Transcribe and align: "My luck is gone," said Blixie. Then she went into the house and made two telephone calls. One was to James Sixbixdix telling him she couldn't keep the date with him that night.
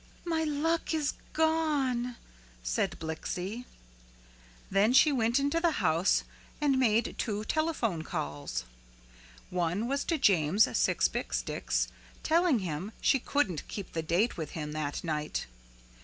"My 0.25 0.43
luck 0.43 0.95
is 0.95 1.13
gone," 1.33 2.15
said 2.63 2.97
Blixie. 2.99 3.65
Then 4.71 4.93
she 4.93 5.11
went 5.11 5.37
into 5.39 5.59
the 5.59 5.73
house 5.73 6.23
and 6.59 6.79
made 6.79 7.13
two 7.19 7.43
telephone 7.45 8.01
calls. 8.03 8.63
One 9.51 9.87
was 9.87 10.03
to 10.05 10.17
James 10.17 10.65
Sixbixdix 10.65 11.87
telling 12.23 12.57
him 12.65 12.93
she 12.99 13.19
couldn't 13.19 13.67
keep 13.67 13.93
the 13.93 14.01
date 14.01 14.37
with 14.37 14.53
him 14.57 14.71
that 14.71 15.03
night. 15.03 15.45